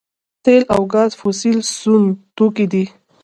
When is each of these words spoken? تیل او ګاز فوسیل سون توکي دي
تیل 0.43 0.63
او 0.73 0.81
ګاز 0.93 1.11
فوسیل 1.19 1.59
سون 1.79 2.03
توکي 2.35 2.65
دي 2.71 2.83